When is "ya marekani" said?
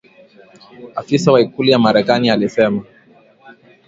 1.69-2.29